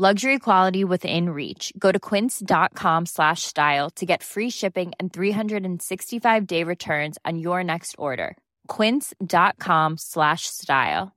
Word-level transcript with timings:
Luxury 0.00 0.38
quality 0.38 0.82
within 0.82 1.28
reach. 1.28 1.74
Go 1.78 1.92
to 1.92 1.98
quince.com 2.00 3.04
slash 3.04 3.42
style 3.42 3.90
to 3.96 4.06
get 4.06 4.22
free 4.22 4.48
shipping 4.48 4.92
and 4.98 5.12
365-day 5.12 6.64
returns 6.64 7.18
on 7.26 7.38
your 7.38 7.62
next 7.62 7.96
order. 7.98 8.38
quince.com 8.66 9.98
slash 9.98 10.46
style. 10.46 11.12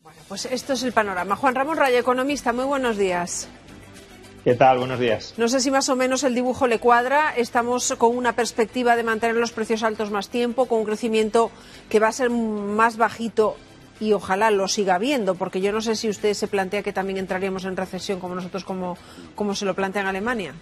Bueno, 0.00 0.18
pues 0.26 0.46
esto 0.46 0.72
es 0.72 0.84
el 0.84 0.92
panorama. 0.92 1.36
Juan 1.36 1.54
Ramón 1.54 1.76
Rayo, 1.76 1.98
economista, 1.98 2.54
muy 2.54 2.64
buenos 2.64 2.96
días. 2.96 3.46
¿Qué 4.42 4.54
tal? 4.54 4.78
Buenos 4.78 4.98
días. 4.98 5.34
No 5.36 5.48
sé 5.48 5.60
si 5.60 5.70
más 5.70 5.90
o 5.90 5.96
menos 5.96 6.24
el 6.24 6.34
dibujo 6.34 6.66
le 6.66 6.78
cuadra. 6.78 7.34
Estamos 7.36 7.94
con 7.98 8.16
una 8.16 8.32
perspectiva 8.32 8.96
de 8.96 9.02
mantener 9.02 9.36
los 9.36 9.52
precios 9.52 9.82
altos 9.82 10.10
más 10.10 10.30
tiempo, 10.30 10.64
con 10.64 10.78
un 10.78 10.86
crecimiento 10.86 11.50
que 11.90 12.00
va 12.00 12.08
a 12.08 12.12
ser 12.12 12.30
más 12.30 12.96
bajito 12.96 13.58
y 14.00 14.12
ojalá 14.12 14.50
lo 14.50 14.68
siga 14.68 14.98
viendo, 14.98 15.34
porque 15.34 15.60
yo 15.60 15.72
no 15.72 15.80
sé 15.80 15.96
si 15.96 16.08
usted 16.08 16.34
se 16.34 16.48
plantea 16.48 16.82
que 16.82 16.92
también 16.92 17.18
entraríamos 17.18 17.64
en 17.64 17.76
recesión 17.76 18.20
como 18.20 18.34
nosotros, 18.34 18.64
como, 18.64 18.96
como 19.34 19.54
se 19.54 19.64
lo 19.64 19.74
plantea 19.74 20.02
en 20.02 20.08
Alemania. 20.08 20.54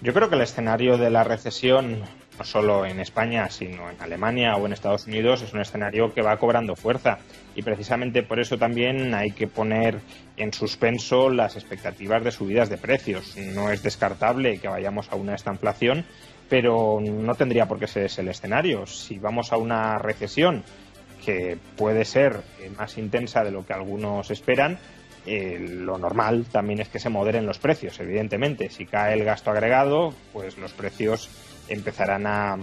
Yo 0.00 0.14
creo 0.14 0.28
que 0.28 0.36
el 0.36 0.42
escenario 0.42 0.96
de 0.96 1.10
la 1.10 1.24
recesión, 1.24 2.02
no 2.38 2.44
solo 2.44 2.86
en 2.86 3.00
España, 3.00 3.50
sino 3.50 3.90
en 3.90 4.00
Alemania 4.00 4.54
o 4.54 4.64
en 4.64 4.72
Estados 4.72 5.08
Unidos, 5.08 5.42
es 5.42 5.52
un 5.52 5.60
escenario 5.60 6.14
que 6.14 6.22
va 6.22 6.36
cobrando 6.36 6.76
fuerza. 6.76 7.18
Y 7.56 7.62
precisamente 7.62 8.22
por 8.22 8.38
eso 8.38 8.56
también 8.58 9.12
hay 9.12 9.32
que 9.32 9.48
poner 9.48 9.98
en 10.36 10.52
suspenso 10.52 11.30
las 11.30 11.56
expectativas 11.56 12.22
de 12.22 12.30
subidas 12.30 12.68
de 12.68 12.78
precios. 12.78 13.36
No 13.36 13.70
es 13.70 13.82
descartable 13.82 14.60
que 14.60 14.68
vayamos 14.68 15.10
a 15.10 15.16
una 15.16 15.34
esta 15.34 15.50
inflación, 15.50 16.04
pero 16.48 17.00
no 17.00 17.34
tendría 17.34 17.66
por 17.66 17.80
qué 17.80 17.88
ser 17.88 18.04
ese 18.04 18.20
el 18.20 18.28
escenario. 18.28 18.86
Si 18.86 19.18
vamos 19.18 19.52
a 19.52 19.56
una 19.56 19.98
recesión 19.98 20.62
que 21.28 21.58
puede 21.76 22.06
ser 22.06 22.40
eh, 22.58 22.70
más 22.70 22.96
intensa 22.96 23.44
de 23.44 23.50
lo 23.50 23.66
que 23.66 23.74
algunos 23.74 24.30
esperan, 24.30 24.78
eh, 25.26 25.58
lo 25.60 25.98
normal 25.98 26.46
también 26.50 26.80
es 26.80 26.88
que 26.88 26.98
se 26.98 27.10
moderen 27.10 27.44
los 27.44 27.58
precios, 27.58 28.00
evidentemente. 28.00 28.70
Si 28.70 28.86
cae 28.86 29.12
el 29.12 29.24
gasto 29.24 29.50
agregado, 29.50 30.14
pues 30.32 30.56
los 30.56 30.72
precios 30.72 31.28
empezarán 31.68 32.26
a, 32.26 32.56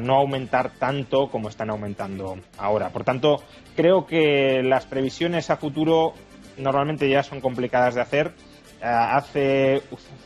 no 0.00 0.14
aumentar 0.14 0.70
tanto 0.78 1.28
como 1.28 1.50
están 1.50 1.68
aumentando 1.68 2.38
ahora. 2.56 2.88
Por 2.88 3.04
tanto, 3.04 3.42
creo 3.76 4.06
que 4.06 4.62
las 4.62 4.86
previsiones 4.86 5.50
a 5.50 5.58
futuro 5.58 6.14
normalmente 6.56 7.10
ya 7.10 7.22
son 7.22 7.42
complicadas 7.42 7.96
de 7.96 8.00
hacer. 8.00 8.32
Eh, 8.80 8.84
hace 8.84 9.82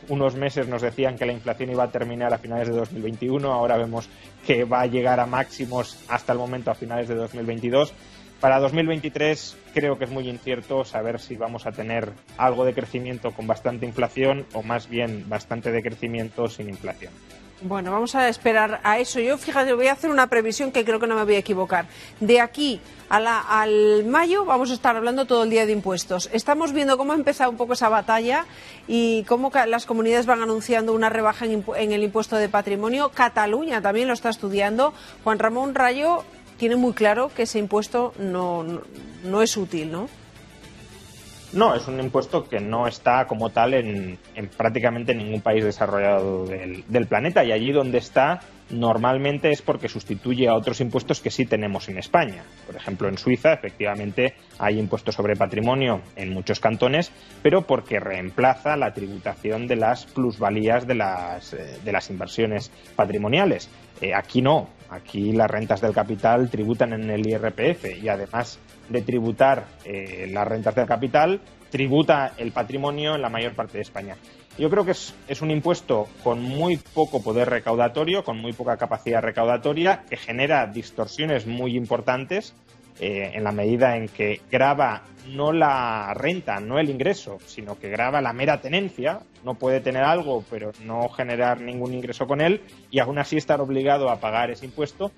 unos 0.09 0.35
meses 0.35 0.67
nos 0.67 0.81
decían 0.81 1.17
que 1.17 1.25
la 1.25 1.33
inflación 1.33 1.71
iba 1.71 1.83
a 1.83 1.91
terminar 1.91 2.33
a 2.33 2.37
finales 2.37 2.67
de 2.67 2.75
2021, 2.75 3.51
ahora 3.51 3.77
vemos 3.77 4.09
que 4.45 4.65
va 4.65 4.81
a 4.81 4.87
llegar 4.87 5.19
a 5.19 5.25
máximos 5.25 5.97
hasta 6.09 6.33
el 6.33 6.39
momento 6.39 6.71
a 6.71 6.75
finales 6.75 7.07
de 7.07 7.15
2022. 7.15 7.93
Para 8.41 8.59
2023 8.59 9.55
creo 9.73 9.97
que 9.97 10.05
es 10.05 10.11
muy 10.11 10.27
incierto 10.27 10.83
saber 10.83 11.19
si 11.19 11.35
vamos 11.35 11.67
a 11.67 11.71
tener 11.71 12.11
algo 12.37 12.65
de 12.65 12.73
crecimiento 12.73 13.31
con 13.31 13.47
bastante 13.47 13.85
inflación 13.85 14.47
o 14.53 14.63
más 14.63 14.89
bien 14.89 15.29
bastante 15.29 15.71
de 15.71 15.83
crecimiento 15.83 16.47
sin 16.47 16.67
inflación. 16.67 17.13
Bueno, 17.63 17.91
vamos 17.91 18.15
a 18.15 18.27
esperar 18.27 18.81
a 18.83 18.97
eso. 18.97 19.19
Yo, 19.19 19.37
fíjate, 19.37 19.73
voy 19.73 19.85
a 19.85 19.93
hacer 19.93 20.09
una 20.09 20.25
previsión 20.25 20.71
que 20.71 20.83
creo 20.83 20.99
que 20.99 21.05
no 21.05 21.13
me 21.13 21.23
voy 21.23 21.35
a 21.35 21.39
equivocar. 21.39 21.85
De 22.19 22.39
aquí 22.39 22.81
al 23.07 24.05
mayo 24.05 24.45
vamos 24.45 24.71
a 24.71 24.73
estar 24.73 24.95
hablando 24.95 25.25
todo 25.25 25.43
el 25.43 25.51
día 25.51 25.67
de 25.67 25.71
impuestos. 25.71 26.27
Estamos 26.33 26.73
viendo 26.73 26.97
cómo 26.97 27.11
ha 27.11 27.15
empezado 27.15 27.51
un 27.51 27.57
poco 27.57 27.73
esa 27.73 27.87
batalla 27.89 28.45
y 28.87 29.23
cómo 29.25 29.51
las 29.67 29.85
comunidades 29.85 30.25
van 30.25 30.41
anunciando 30.41 30.93
una 30.93 31.09
rebaja 31.09 31.45
en, 31.45 31.63
en 31.75 31.91
el 31.91 32.03
impuesto 32.03 32.35
de 32.37 32.49
patrimonio. 32.49 33.11
Cataluña 33.13 33.79
también 33.79 34.07
lo 34.07 34.15
está 34.15 34.29
estudiando. 34.29 34.93
Juan 35.23 35.37
Ramón 35.37 35.75
Rayo 35.75 36.23
tiene 36.57 36.77
muy 36.77 36.93
claro 36.93 37.29
que 37.35 37.43
ese 37.43 37.59
impuesto 37.59 38.13
no, 38.17 38.65
no 39.23 39.41
es 39.43 39.55
útil, 39.55 39.91
¿no? 39.91 40.09
No, 41.53 41.75
es 41.75 41.85
un 41.89 41.99
impuesto 41.99 42.47
que 42.47 42.61
no 42.61 42.87
está 42.87 43.27
como 43.27 43.49
tal 43.49 43.73
en, 43.73 44.17
prácticamente 44.55 45.13
ningún 45.13 45.41
país 45.41 45.65
desarrollado 45.65 46.45
del, 46.45 47.07
planeta 47.07 47.43
y 47.43 47.51
allí 47.51 47.73
donde 47.73 47.97
está 47.97 48.39
normalmente 48.69 49.51
es 49.51 49.61
porque 49.61 49.89
sustituye 49.89 50.47
a 50.47 50.55
otros 50.55 50.79
impuestos 50.79 51.19
que 51.19 51.29
sí 51.29 51.45
tenemos 51.45 51.89
en 51.89 51.97
España. 51.97 52.43
Por 52.65 52.77
ejemplo, 52.77 53.09
en 53.09 53.17
Suiza 53.17 53.51
efectivamente 53.51 54.35
hay 54.59 54.79
impuestos 54.79 55.15
sobre 55.15 55.35
patrimonio 55.35 56.01
en 56.15 56.31
muchos 56.31 56.61
cantones, 56.61 57.11
pero 57.43 57.63
porque 57.63 57.99
reemplaza 57.99 58.77
la 58.77 58.93
tributación 58.93 59.67
de 59.67 59.75
las 59.75 60.05
plusvalías 60.05 60.87
de 60.87 60.95
las, 60.95 61.53
eh, 61.53 61.79
de 61.83 61.91
las 61.91 62.09
inversiones 62.09 62.71
patrimoniales. 62.95 63.69
Eh, 63.99 64.13
aquí 64.15 64.41
no, 64.41 64.69
aquí 64.91 65.31
las 65.31 65.49
rentas 65.49 65.81
del 65.81 65.93
capital 65.93 66.49
tributan 66.49 66.93
en 66.93 67.09
el 67.09 67.25
IRPF 67.25 68.03
y 68.03 68.09
además 68.09 68.59
de 68.89 69.01
tributar 69.01 69.65
eh, 69.85 70.29
las 70.31 70.47
rentas 70.47 70.75
del 70.75 70.85
capital, 70.85 71.39
tributa 71.69 72.33
el 72.37 72.51
patrimonio 72.51 73.15
en 73.15 73.21
la 73.21 73.29
mayor 73.29 73.55
parte 73.55 73.77
de 73.77 73.81
España. 73.81 74.17
Yo 74.57 74.69
creo 74.69 74.83
que 74.83 74.91
es, 74.91 75.15
es, 75.29 75.41
un 75.41 75.49
impuesto 75.49 76.07
con 76.23 76.41
muy 76.43 76.75
poco 76.75 77.23
poder 77.23 77.49
recaudatorio, 77.49 78.23
con 78.23 78.37
muy 78.37 78.51
poca 78.51 78.75
capacidad 78.75 79.21
recaudatoria, 79.21 80.03
que 80.09 80.17
genera 80.17 80.67
distorsiones 80.67 81.47
muy 81.47 81.77
importantes 81.77 82.53
eh, 83.01 83.31
en 83.33 83.43
la 83.43 83.51
medida 83.51 83.97
en 83.97 84.07
que 84.07 84.41
graba 84.51 85.01
no 85.27 85.51
la 85.51 86.13
renta, 86.13 86.59
no 86.59 86.77
el 86.77 86.91
ingreso, 86.91 87.39
sino 87.47 87.79
que 87.79 87.89
graba 87.89 88.21
la 88.21 88.31
mera 88.31 88.61
tenencia. 88.61 89.21
No 89.43 89.55
puede 89.55 89.81
tener 89.81 90.03
algo, 90.03 90.43
pero 90.51 90.71
no 90.85 91.09
generar 91.09 91.61
ningún 91.61 91.95
ingreso 91.95 92.27
con 92.27 92.41
él 92.41 92.61
y 92.91 92.99
aún 92.99 93.17
así 93.17 93.37
estar 93.37 93.59
obligado 93.59 94.11
a 94.11 94.19
pagar 94.19 94.51
ese 94.51 94.65
impuesto 94.65 95.11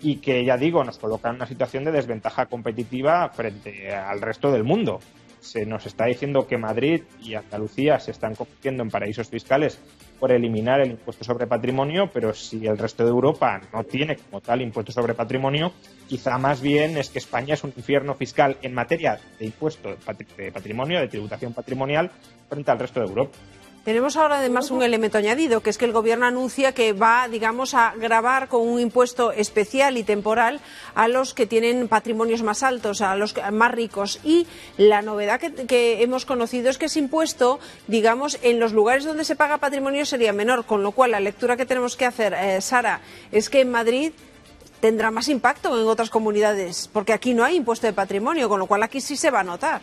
y 0.00 0.16
que, 0.16 0.42
ya 0.42 0.56
digo, 0.56 0.82
nos 0.84 0.96
coloca 0.96 1.28
en 1.28 1.36
una 1.36 1.46
situación 1.46 1.84
de 1.84 1.92
desventaja 1.92 2.46
competitiva 2.46 3.28
frente 3.28 3.94
al 3.94 4.22
resto 4.22 4.50
del 4.50 4.64
mundo 4.64 5.00
se 5.40 5.66
nos 5.66 5.86
está 5.86 6.06
diciendo 6.06 6.46
que 6.46 6.58
Madrid 6.58 7.02
y 7.20 7.34
Andalucía 7.34 7.98
se 8.00 8.10
están 8.10 8.34
convirtiendo 8.34 8.82
en 8.82 8.90
paraísos 8.90 9.28
fiscales 9.28 9.78
por 10.18 10.32
eliminar 10.32 10.80
el 10.80 10.90
impuesto 10.90 11.24
sobre 11.24 11.46
patrimonio, 11.46 12.10
pero 12.12 12.34
si 12.34 12.66
el 12.66 12.78
resto 12.78 13.04
de 13.04 13.10
Europa 13.10 13.60
no 13.72 13.84
tiene 13.84 14.16
como 14.16 14.40
tal 14.40 14.62
impuesto 14.62 14.92
sobre 14.92 15.14
patrimonio, 15.14 15.72
quizá 16.08 16.38
más 16.38 16.60
bien 16.60 16.96
es 16.96 17.10
que 17.10 17.18
España 17.18 17.54
es 17.54 17.64
un 17.64 17.72
infierno 17.76 18.14
fiscal 18.14 18.56
en 18.62 18.74
materia 18.74 19.18
de 19.38 19.46
impuesto 19.46 19.90
de 20.36 20.52
patrimonio, 20.52 21.00
de 21.00 21.08
tributación 21.08 21.52
patrimonial, 21.52 22.10
frente 22.48 22.70
al 22.70 22.78
resto 22.78 23.00
de 23.00 23.06
Europa. 23.06 23.36
Tenemos 23.88 24.18
ahora 24.18 24.40
además 24.40 24.70
un 24.70 24.82
elemento 24.82 25.16
añadido, 25.16 25.62
que 25.62 25.70
es 25.70 25.78
que 25.78 25.86
el 25.86 25.92
Gobierno 25.92 26.26
anuncia 26.26 26.72
que 26.72 26.92
va, 26.92 27.26
digamos, 27.26 27.72
a 27.72 27.94
grabar 27.96 28.48
con 28.48 28.68
un 28.68 28.78
impuesto 28.80 29.32
especial 29.32 29.96
y 29.96 30.02
temporal 30.02 30.60
a 30.94 31.08
los 31.08 31.32
que 31.32 31.46
tienen 31.46 31.88
patrimonios 31.88 32.42
más 32.42 32.62
altos, 32.62 33.00
a 33.00 33.16
los 33.16 33.34
más 33.50 33.72
ricos. 33.72 34.20
Y 34.24 34.46
la 34.76 35.00
novedad 35.00 35.40
que, 35.40 36.02
hemos 36.02 36.26
conocido 36.26 36.68
es 36.68 36.76
que 36.76 36.84
ese 36.84 36.98
impuesto, 36.98 37.60
digamos, 37.86 38.38
en 38.42 38.60
los 38.60 38.74
lugares 38.74 39.06
donde 39.06 39.24
se 39.24 39.36
paga 39.36 39.56
patrimonio 39.56 40.04
sería 40.04 40.34
menor, 40.34 40.66
con 40.66 40.82
lo 40.82 40.92
cual 40.92 41.12
la 41.12 41.20
lectura 41.20 41.56
que 41.56 41.64
tenemos 41.64 41.96
que 41.96 42.04
hacer, 42.04 42.34
eh, 42.34 42.60
Sara, 42.60 43.00
es 43.32 43.48
que 43.48 43.62
en 43.62 43.70
Madrid 43.70 44.12
tendrá 44.80 45.10
más 45.10 45.28
impacto 45.28 45.80
en 45.80 45.88
otras 45.88 46.10
comunidades, 46.10 46.90
porque 46.92 47.14
aquí 47.14 47.32
no 47.32 47.42
hay 47.42 47.56
impuesto 47.56 47.86
de 47.86 47.94
patrimonio, 47.94 48.50
con 48.50 48.60
lo 48.60 48.66
cual 48.66 48.82
aquí 48.82 49.00
sí 49.00 49.16
se 49.16 49.30
va 49.30 49.40
a 49.40 49.44
notar. 49.44 49.80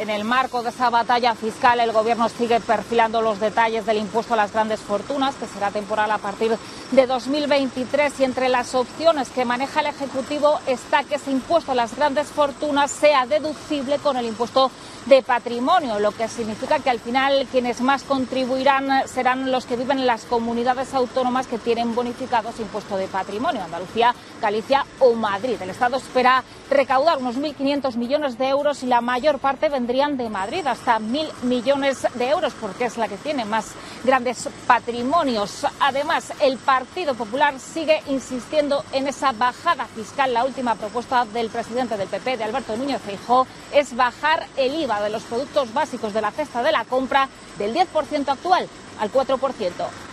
En 0.00 0.08
el 0.08 0.24
marco 0.24 0.62
de 0.62 0.70
esa 0.70 0.88
batalla 0.88 1.34
fiscal, 1.34 1.78
el 1.78 1.92
Gobierno 1.92 2.30
sigue 2.30 2.58
perfilando 2.58 3.20
los 3.20 3.38
detalles 3.38 3.84
del 3.84 3.98
impuesto 3.98 4.32
a 4.32 4.36
las 4.38 4.50
grandes 4.50 4.80
fortunas, 4.80 5.34
que 5.34 5.46
será 5.46 5.70
temporal 5.70 6.10
a 6.10 6.16
partir 6.16 6.56
de 6.90 7.06
2023. 7.06 8.18
Y 8.20 8.24
entre 8.24 8.48
las 8.48 8.74
opciones 8.74 9.28
que 9.28 9.44
maneja 9.44 9.80
el 9.80 9.88
Ejecutivo 9.88 10.58
está 10.66 11.04
que 11.04 11.16
ese 11.16 11.30
impuesto 11.30 11.72
a 11.72 11.74
las 11.74 11.94
grandes 11.94 12.28
fortunas 12.28 12.90
sea 12.90 13.26
deducible 13.26 13.98
con 13.98 14.16
el 14.16 14.24
impuesto 14.24 14.70
de 15.04 15.22
patrimonio, 15.22 15.98
lo 15.98 16.12
que 16.12 16.28
significa 16.28 16.78
que 16.78 16.90
al 16.90 17.00
final 17.00 17.46
quienes 17.50 17.80
más 17.80 18.02
contribuirán 18.02 19.06
serán 19.08 19.50
los 19.50 19.64
que 19.64 19.76
viven 19.76 19.98
en 19.98 20.06
las 20.06 20.24
comunidades 20.24 20.92
autónomas 20.92 21.46
que 21.46 21.58
tienen 21.58 21.94
bonificados 21.94 22.60
impuesto 22.60 22.96
de 22.96 23.06
patrimonio, 23.06 23.62
Andalucía, 23.62 24.14
Galicia 24.42 24.84
o 24.98 25.14
Madrid. 25.14 25.56
El 25.60 25.70
Estado 25.70 25.96
espera 25.96 26.44
recaudar 26.70 27.18
unos 27.18 27.36
1.500 27.36 27.96
millones 27.96 28.36
de 28.36 28.48
euros 28.48 28.82
y 28.82 28.86
la 28.86 29.00
mayor 29.00 29.38
parte 29.38 29.68
vendrá 29.70 29.89
de 29.90 30.30
Madrid, 30.30 30.64
hasta 30.68 31.00
mil 31.00 31.28
millones 31.42 32.06
de 32.14 32.28
euros, 32.28 32.52
porque 32.60 32.84
es 32.84 32.96
la 32.96 33.08
que 33.08 33.16
tiene 33.16 33.44
más 33.44 33.72
grandes 34.04 34.48
patrimonios. 34.64 35.66
Además, 35.80 36.32
el 36.40 36.58
Partido 36.58 37.14
Popular 37.14 37.58
sigue 37.58 38.00
insistiendo 38.06 38.84
en 38.92 39.08
esa 39.08 39.32
bajada 39.32 39.86
fiscal. 39.86 40.32
La 40.32 40.44
última 40.44 40.76
propuesta 40.76 41.24
del 41.24 41.50
presidente 41.50 41.96
del 41.96 42.06
PP, 42.06 42.36
de 42.36 42.44
Alberto 42.44 42.76
Núñez 42.76 43.02
Feijóo, 43.02 43.48
es 43.72 43.96
bajar 43.96 44.46
el 44.56 44.76
IVA 44.76 45.02
de 45.02 45.10
los 45.10 45.24
productos 45.24 45.74
básicos 45.74 46.14
de 46.14 46.20
la 46.20 46.30
cesta 46.30 46.62
de 46.62 46.70
la 46.70 46.84
compra 46.84 47.28
del 47.58 47.74
10% 47.74 48.28
actual 48.28 48.68
al 49.00 49.12
4%. 49.12 50.09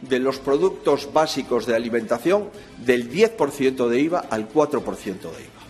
De 0.00 0.18
los 0.18 0.38
productos 0.38 1.12
básicos 1.12 1.66
de 1.66 1.74
alimentación 1.74 2.50
del 2.78 3.10
10% 3.10 3.88
de 3.88 4.00
IVA 4.00 4.24
al 4.30 4.48
4% 4.48 4.84
de 5.04 5.42
IVA, 5.42 5.62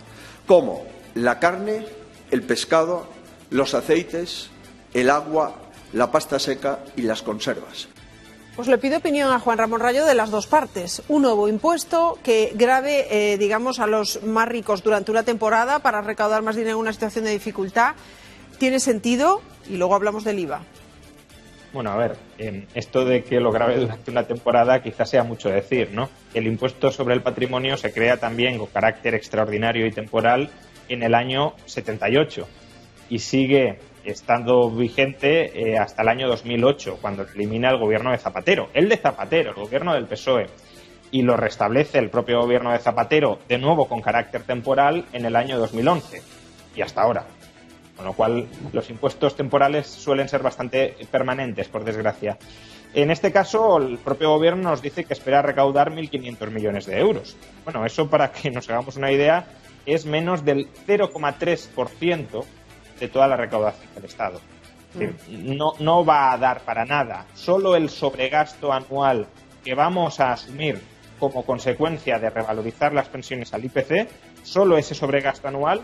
como 0.47 0.85
la 1.15 1.39
carne, 1.39 1.85
el 2.31 2.43
pescado, 2.43 3.07
los 3.49 3.73
aceites, 3.73 4.49
el 4.93 5.09
agua, 5.09 5.55
la 5.93 6.11
pasta 6.11 6.39
seca 6.39 6.79
y 6.95 7.03
las 7.03 7.21
conservas. 7.21 7.87
Pues 8.55 8.67
le 8.67 8.77
pido 8.77 8.97
opinión 8.99 9.31
a 9.31 9.39
Juan 9.39 9.57
Ramón 9.57 9.79
Rayo 9.79 10.05
de 10.05 10.13
las 10.13 10.29
dos 10.29 10.45
partes. 10.45 11.01
Un 11.07 11.23
nuevo 11.23 11.47
impuesto 11.47 12.19
que 12.23 12.51
grave, 12.53 13.07
eh, 13.09 13.37
digamos, 13.39 13.79
a 13.79 13.87
los 13.87 14.21
más 14.21 14.47
ricos 14.47 14.83
durante 14.83 15.09
una 15.09 15.23
temporada 15.23 15.79
para 15.79 16.01
recaudar 16.01 16.43
más 16.43 16.55
dinero 16.55 16.75
en 16.75 16.81
una 16.81 16.93
situación 16.93 17.25
de 17.25 17.31
dificultad. 17.31 17.95
¿Tiene 18.59 18.79
sentido? 18.79 19.41
Y 19.67 19.77
luego 19.77 19.95
hablamos 19.95 20.23
del 20.23 20.37
IVA. 20.37 20.61
Bueno, 21.73 21.89
a 21.89 21.97
ver, 21.97 22.15
esto 22.75 23.03
de 23.03 23.23
que 23.23 23.39
lo 23.39 23.51
grave 23.51 23.77
durante 23.77 24.11
una 24.11 24.27
temporada 24.27 24.83
quizás 24.83 25.09
sea 25.09 25.23
mucho 25.23 25.49
decir, 25.49 25.89
¿no? 25.91 26.07
El 26.35 26.45
impuesto 26.45 26.91
sobre 26.91 27.15
el 27.15 27.23
patrimonio 27.23 27.77
se 27.77 27.91
crea 27.91 28.17
también 28.17 28.59
con 28.59 28.67
carácter 28.67 29.15
extraordinario 29.15 29.87
y 29.87 29.91
temporal 29.91 30.51
en 30.87 31.01
el 31.01 31.15
año 31.15 31.55
78 31.65 32.47
y 33.09 33.17
sigue 33.17 33.79
estando 34.05 34.69
vigente 34.69 35.71
eh, 35.71 35.79
hasta 35.79 36.03
el 36.03 36.09
año 36.09 36.27
2008, 36.27 36.99
cuando 37.01 37.25
elimina 37.33 37.71
el 37.71 37.79
gobierno 37.79 38.11
de 38.11 38.19
Zapatero. 38.19 38.69
El 38.75 38.87
de 38.87 38.97
Zapatero, 38.97 39.49
el 39.49 39.55
gobierno 39.55 39.95
del 39.95 40.05
PSOE, 40.05 40.45
y 41.09 41.23
lo 41.23 41.37
restablece 41.37 41.97
el 41.97 42.11
propio 42.11 42.39
gobierno 42.41 42.71
de 42.71 42.79
Zapatero, 42.79 43.39
de 43.47 43.57
nuevo 43.57 43.87
con 43.87 44.01
carácter 44.01 44.43
temporal, 44.43 45.05
en 45.11 45.25
el 45.25 45.35
año 45.35 45.57
2011 45.57 46.21
y 46.75 46.81
hasta 46.81 47.01
ahora. 47.01 47.25
Con 47.95 48.05
lo 48.05 48.13
cual, 48.13 48.47
los 48.71 48.89
impuestos 48.89 49.35
temporales 49.35 49.87
suelen 49.87 50.27
ser 50.27 50.41
bastante 50.41 50.95
permanentes, 51.11 51.67
por 51.67 51.83
desgracia. 51.83 52.37
En 52.93 53.11
este 53.11 53.31
caso, 53.31 53.77
el 53.77 53.97
propio 53.97 54.29
gobierno 54.29 54.69
nos 54.69 54.81
dice 54.81 55.03
que 55.03 55.13
espera 55.13 55.41
recaudar 55.41 55.91
1.500 55.91 56.51
millones 56.51 56.85
de 56.85 56.99
euros. 56.99 57.35
Bueno, 57.63 57.85
eso 57.85 58.09
para 58.09 58.31
que 58.31 58.51
nos 58.51 58.69
hagamos 58.69 58.97
una 58.97 59.11
idea 59.11 59.45
es 59.85 60.05
menos 60.05 60.45
del 60.45 60.67
0,3% 60.87 62.45
de 62.99 63.07
toda 63.07 63.27
la 63.27 63.35
recaudación 63.35 63.93
del 63.95 64.05
Estado. 64.05 64.39
No, 65.29 65.73
no 65.79 66.05
va 66.05 66.31
a 66.31 66.37
dar 66.37 66.61
para 66.61 66.85
nada. 66.85 67.25
Solo 67.33 67.75
el 67.75 67.89
sobregasto 67.89 68.71
anual 68.71 69.27
que 69.63 69.73
vamos 69.73 70.19
a 70.19 70.33
asumir 70.33 70.79
como 71.19 71.45
consecuencia 71.45 72.19
de 72.19 72.29
revalorizar 72.29 72.93
las 72.93 73.07
pensiones 73.07 73.53
al 73.53 73.65
IPC, 73.65 74.07
solo 74.43 74.77
ese 74.77 74.93
sobregasto 74.93 75.47
anual, 75.47 75.81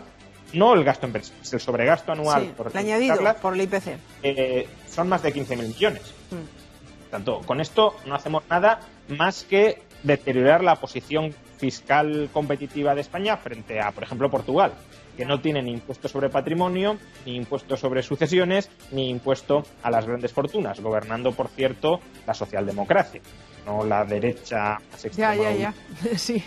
no 0.52 0.74
el 0.74 0.84
gasto 0.84 1.06
en 1.06 1.12
pensiones, 1.12 1.52
el 1.52 1.60
sobregasto 1.60 2.12
anual 2.12 2.52
por, 2.56 2.76
añadido 2.76 3.16
por 3.40 3.54
el 3.54 3.62
IPC, 3.62 3.98
eh, 4.22 4.68
son 4.88 5.08
más 5.08 5.22
de 5.22 5.34
15.000 5.34 5.56
millones. 5.56 6.02
Mm. 6.30 7.10
Tanto, 7.10 7.40
con 7.40 7.60
esto 7.60 7.96
no 8.06 8.14
hacemos 8.14 8.44
nada 8.48 8.80
más 9.08 9.44
que 9.44 9.82
deteriorar 10.02 10.62
la 10.62 10.76
posición 10.76 11.34
fiscal 11.58 12.30
competitiva 12.32 12.94
de 12.94 13.00
España 13.02 13.36
frente 13.36 13.80
a, 13.80 13.90
por 13.90 14.04
ejemplo, 14.04 14.30
Portugal 14.30 14.72
que 15.16 15.26
no 15.26 15.40
tiene 15.40 15.60
ni 15.60 15.72
impuesto 15.72 16.08
sobre 16.08 16.30
patrimonio, 16.30 16.96
ni 17.26 17.36
impuesto 17.36 17.76
sobre 17.76 18.02
sucesiones, 18.02 18.70
ni 18.90 19.10
impuesto 19.10 19.64
a 19.82 19.90
las 19.90 20.06
grandes 20.06 20.32
fortunas, 20.32 20.80
gobernando, 20.80 21.32
por 21.32 21.48
cierto, 21.48 22.00
la 22.26 22.32
socialdemocracia 22.32 23.20
no 23.66 23.84
la 23.84 24.04
derecha 24.04 24.80
Ya, 25.16 25.34
ya, 25.34 25.52
ya. 25.52 25.74
Sí. 26.16 26.42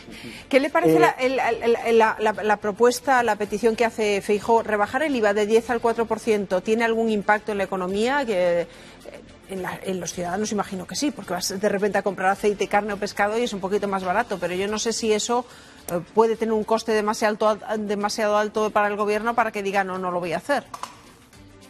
¿Qué 0.50 0.60
le 0.60 0.69
parece 0.69 1.00
eh, 1.19 1.94
la, 1.94 2.57
propuesta, 2.57 3.24
la 3.24 3.36
petición 3.36 3.75
que 3.75 3.86
hace 3.86 4.21
Feijo, 4.21 4.63
rebajar 4.63 5.04
el 5.04 5.15
IVA 5.15 5.33
de 5.33 5.45
10 5.45 5.69
al 5.69 5.81
4%? 5.81 6.62
¿Tiene 6.63 6.86
algún 6.86 7.10
impacto 7.10 7.51
en 7.51 7.60
la 7.60 7.63
economía? 7.65 8.25
Que, 8.25 8.62
eh, 8.62 8.68
en, 9.50 10.00
los 10.00 10.13
ciudadanos 10.13 10.51
imagino 10.51 10.88
que 10.88 10.95
sí, 10.95 11.12
porque 11.12 11.33
vas 11.33 11.60
de 11.60 11.69
repente 11.69 11.98
a 11.98 12.01
comprar 12.01 12.30
aceite, 12.30 12.68
carne 12.68 12.94
o 12.94 12.98
pescado 12.98 13.38
y 13.38 13.44
es 13.44 13.54
un 13.54 13.59
poquito 13.59 13.88
más 13.88 14.04
barato, 14.04 14.38
pero 14.39 14.54
yo 14.54 14.68
no 14.68 14.80
sé 14.80 14.94
si 14.94 15.12
eso 15.13 15.45
eh, 15.92 16.00
puede 16.13 16.36
tener 16.36 16.54
un 16.54 16.63
coste 16.63 16.92
demasiado 16.94 17.50
alto, 17.50 17.59
demasiado 17.77 18.38
alto 18.38 18.69
para 18.71 18.88
el 18.88 18.95
gobierno 18.95 19.36
para 19.36 19.51
que 19.51 19.63
diga 19.63 19.83
no, 19.83 19.98
no 19.98 20.12
lo 20.12 20.19
voy 20.19 20.33
a 20.33 20.38
hacer. 20.38 20.63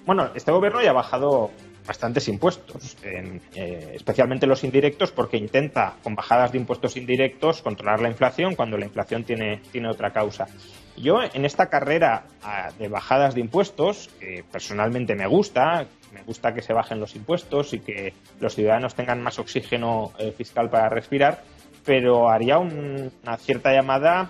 Bueno, 0.06 0.30
este 0.36 0.52
gobierno 0.52 0.82
ya 0.82 0.92
ha 0.92 0.94
bajado 0.94 1.52
bastantes 1.86 2.28
impuestos, 2.28 2.98
eh, 3.04 3.92
especialmente 3.94 4.48
los 4.48 4.64
indirectos, 4.64 5.12
porque 5.12 5.38
intenta, 5.38 5.96
con 6.04 6.16
bajadas 6.16 6.52
de 6.52 6.58
impuestos 6.58 6.98
indirectos, 6.98 7.62
controlar 7.62 8.02
la 8.02 8.10
inflación 8.10 8.56
cuando 8.56 8.78
la 8.78 8.86
inflación 8.86 9.24
tiene, 9.24 9.62
tiene 9.72 9.90
otra 9.90 10.12
causa. 10.12 10.48
Yo, 10.96 11.20
en 11.22 11.46
esta 11.46 11.68
carrera 11.68 12.26
ah, 12.44 12.70
de 12.78 12.88
bajadas 12.88 13.36
de 13.36 13.42
impuestos, 13.42 14.10
que 14.20 14.44
personalmente 14.52 15.16
me 15.16 15.28
gusta, 15.28 15.88
me 16.14 16.22
gusta 16.24 16.54
que 16.54 16.62
se 16.62 16.74
bajen 16.74 17.00
los 17.00 17.16
impuestos 17.16 17.74
y 17.74 17.80
que 17.80 18.14
los 18.40 18.56
ciudadanos 18.56 18.96
tengan 18.96 19.22
más 19.22 19.40
oxígeno 19.40 20.12
eh, 20.20 20.32
fiscal 20.32 20.70
para 20.70 20.90
respirar, 20.90 21.44
pero 21.84 22.30
haría 22.30 22.60
una 22.60 23.38
cierta 23.38 23.74
llamada 23.74 24.30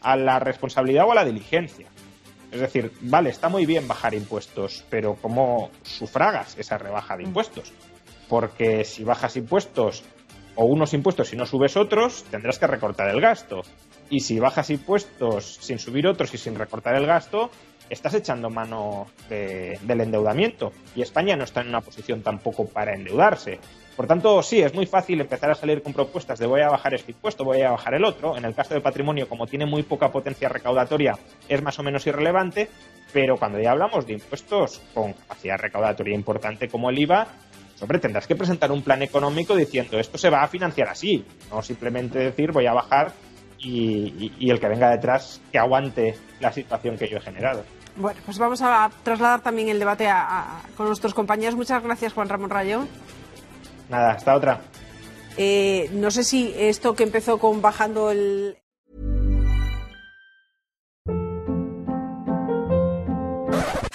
a 0.00 0.16
la 0.16 0.38
responsabilidad 0.38 1.06
o 1.08 1.12
a 1.12 1.14
la 1.14 1.24
diligencia. 1.24 1.86
Es 2.54 2.60
decir, 2.60 2.92
vale, 3.00 3.30
está 3.30 3.48
muy 3.48 3.66
bien 3.66 3.88
bajar 3.88 4.14
impuestos, 4.14 4.84
pero 4.88 5.16
¿cómo 5.20 5.72
sufragas 5.82 6.56
esa 6.56 6.78
rebaja 6.78 7.16
de 7.16 7.24
impuestos? 7.24 7.72
Porque 8.28 8.84
si 8.84 9.02
bajas 9.02 9.36
impuestos 9.36 10.04
o 10.54 10.64
unos 10.64 10.94
impuestos 10.94 11.32
y 11.32 11.36
no 11.36 11.46
subes 11.46 11.76
otros, 11.76 12.22
tendrás 12.30 12.60
que 12.60 12.68
recortar 12.68 13.10
el 13.10 13.20
gasto. 13.20 13.62
Y 14.08 14.20
si 14.20 14.38
bajas 14.38 14.70
impuestos 14.70 15.58
sin 15.62 15.80
subir 15.80 16.06
otros 16.06 16.32
y 16.32 16.38
sin 16.38 16.54
recortar 16.54 16.94
el 16.94 17.06
gasto, 17.06 17.50
estás 17.90 18.14
echando 18.14 18.50
mano 18.50 19.06
del 19.28 20.00
endeudamiento. 20.00 20.72
Y 20.94 21.02
España 21.02 21.36
no 21.36 21.44
está 21.44 21.60
en 21.60 21.68
una 21.68 21.80
posición 21.80 22.22
tampoco 22.22 22.66
para 22.66 22.94
endeudarse. 22.94 23.58
Por 23.96 24.06
tanto, 24.06 24.42
sí, 24.42 24.60
es 24.60 24.74
muy 24.74 24.86
fácil 24.86 25.20
empezar 25.20 25.50
a 25.50 25.54
salir 25.54 25.82
con 25.82 25.92
propuestas 25.92 26.38
de 26.38 26.46
voy 26.46 26.62
a 26.62 26.68
bajar 26.68 26.94
este 26.94 27.12
impuesto, 27.12 27.44
voy 27.44 27.62
a 27.62 27.70
bajar 27.70 27.94
el 27.94 28.04
otro. 28.04 28.36
En 28.36 28.44
el 28.44 28.54
caso 28.54 28.74
del 28.74 28.82
patrimonio, 28.82 29.28
como 29.28 29.46
tiene 29.46 29.66
muy 29.66 29.84
poca 29.84 30.10
potencia 30.10 30.48
recaudatoria, 30.48 31.16
es 31.48 31.62
más 31.62 31.78
o 31.78 31.82
menos 31.82 32.06
irrelevante. 32.06 32.68
Pero 33.12 33.36
cuando 33.36 33.60
ya 33.60 33.70
hablamos 33.70 34.06
de 34.06 34.14
impuestos 34.14 34.82
con 34.92 35.12
capacidad 35.12 35.58
recaudatoria 35.58 36.14
importante 36.14 36.68
como 36.68 36.90
el 36.90 36.98
IVA, 36.98 37.28
hombre, 37.80 37.98
tendrás 37.98 38.26
que 38.26 38.34
presentar 38.34 38.72
un 38.72 38.82
plan 38.82 39.02
económico 39.02 39.54
diciendo 39.54 39.98
esto 39.98 40.18
se 40.18 40.30
va 40.30 40.42
a 40.42 40.48
financiar 40.48 40.88
así, 40.88 41.24
no 41.50 41.62
simplemente 41.62 42.18
decir 42.18 42.50
voy 42.50 42.66
a 42.66 42.72
bajar 42.72 43.12
y, 43.58 44.50
el 44.50 44.60
que 44.60 44.68
venga 44.68 44.90
detrás 44.90 45.40
que 45.50 45.58
aguante 45.58 46.14
la 46.40 46.52
situación 46.52 46.96
que 46.98 47.08
yo 47.08 47.16
he 47.18 47.20
generado. 47.20 47.64
Bueno, 47.96 48.20
pues 48.24 48.38
vamos 48.38 48.60
a 48.62 48.90
trasladar 49.02 49.40
también 49.40 49.68
el 49.68 49.78
debate 49.78 50.08
con 50.76 50.86
nuestros 50.86 51.14
compañeros. 51.14 51.54
Muchas 51.54 51.82
gracias, 51.82 52.12
Juan 52.12 52.28
Ramón 52.28 52.50
Rayo. 52.50 52.86
Nada, 53.88 54.12
hasta 54.12 54.34
otra. 54.34 54.60
Eh, 55.36 55.88
no 55.92 56.10
sé 56.10 56.24
si 56.24 56.52
esto 56.56 56.94
que 56.94 57.04
empezó 57.04 57.38
con 57.38 57.60
bajando 57.60 58.10
el. 58.10 58.58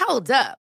Hold 0.07 0.31
up. 0.31 0.68